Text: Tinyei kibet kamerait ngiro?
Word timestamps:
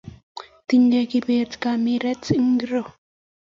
Tinyei 0.67 1.07
kibet 1.11 1.51
kamerait 1.61 2.23
ngiro? 2.49 2.83